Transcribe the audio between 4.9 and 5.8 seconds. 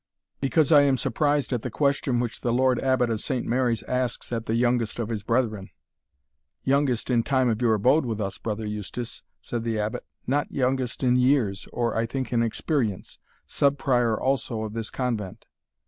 of his brethren."